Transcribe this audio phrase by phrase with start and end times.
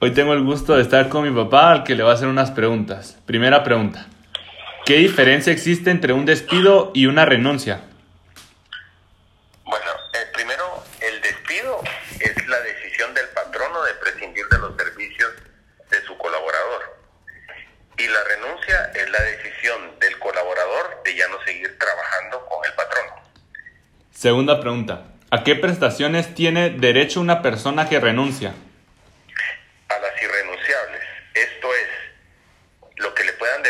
[0.00, 2.26] Hoy tengo el gusto de estar con mi papá al que le voy a hacer
[2.26, 3.18] unas preguntas.
[3.26, 4.06] Primera pregunta.
[4.86, 7.82] ¿Qué diferencia existe entre un despido y una renuncia?
[9.62, 11.80] Bueno, eh, primero, el despido
[12.18, 15.30] es la decisión del patrono de prescindir de los servicios
[15.90, 16.98] de su colaborador.
[17.98, 22.72] Y la renuncia es la decisión del colaborador de ya no seguir trabajando con el
[22.72, 23.22] patrono.
[24.10, 25.04] Segunda pregunta.
[25.30, 28.54] ¿A qué prestaciones tiene derecho una persona que renuncia?
[29.88, 31.02] A las irrenunciables.
[31.34, 33.62] Esto es lo que le puedan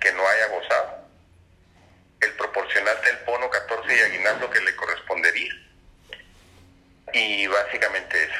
[0.00, 1.04] que no haya gozado.
[2.20, 5.52] El proporcional del bono 14 y aguinaldo que le correspondería.
[7.14, 8.34] Y básicamente eso.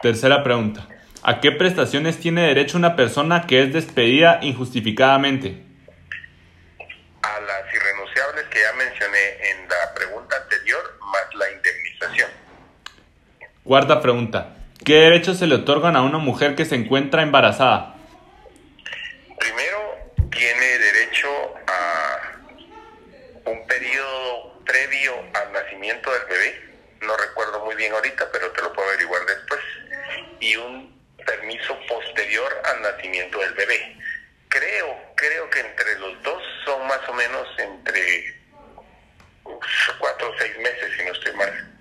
[0.00, 0.86] Tercera pregunta.
[1.22, 5.64] ¿A qué prestaciones tiene derecho una persona que es despedida injustificadamente?
[7.22, 12.30] A las irrenunciables que ya mencioné en la pregunta anterior, más la indemnización.
[13.64, 14.54] Cuarta pregunta.
[14.84, 17.97] ¿Qué derechos se le otorgan a una mujer que se encuentra embarazada?
[20.38, 22.32] Tiene derecho a
[23.44, 26.62] un periodo previo al nacimiento del bebé.
[27.00, 29.60] No recuerdo muy bien ahorita, pero te lo puedo averiguar después.
[30.38, 33.96] Y un permiso posterior al nacimiento del bebé.
[34.48, 38.40] Creo, creo que entre los dos son más o menos entre
[39.98, 41.80] cuatro o seis meses, si no estoy mal.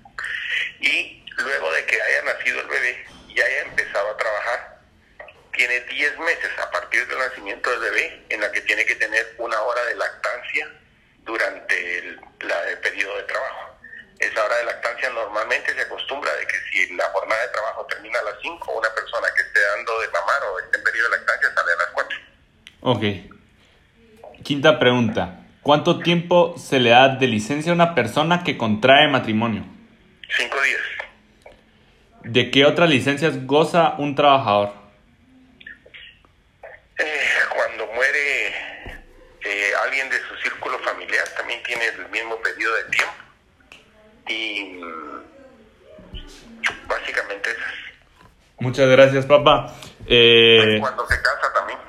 [0.79, 3.86] Y luego de que haya nacido el bebé y haya empezado
[5.77, 9.35] tiene 10 meses a partir del nacimiento del bebé en la que tiene que tener
[9.37, 10.69] una hora de lactancia
[11.23, 13.75] durante el, la, el periodo de trabajo.
[14.19, 18.19] Esa hora de lactancia normalmente se acostumbra de que si la jornada de trabajo termina
[18.19, 21.17] a las 5, una persona que esté dando de mamar o esté en periodo de
[21.17, 22.17] lactancia sale a las 4.
[22.81, 24.43] Ok.
[24.43, 25.43] Quinta pregunta.
[25.61, 29.65] ¿Cuánto tiempo se le da de licencia a una persona que contrae matrimonio?
[30.37, 30.81] 5 días.
[32.23, 34.87] ¿De qué otras licencias goza un trabajador?
[36.99, 37.39] Eh,
[39.43, 43.13] eh, alguien de su círculo familiar también tiene el mismo periodo de tiempo.
[44.27, 45.21] Y mm,
[46.87, 47.73] básicamente esas.
[48.59, 49.73] Muchas gracias, papá.
[50.05, 51.79] Eh, Cuando se casa también.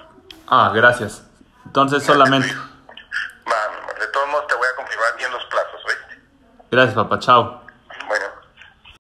[0.49, 1.25] ah, gracias.
[1.67, 2.51] Entonces solamente.
[2.51, 3.99] Amor.
[3.99, 6.23] De todos modos te voy a confirmar bien los plazos, ¿oíste?
[6.71, 7.19] Gracias, papá.
[7.19, 7.68] Chao.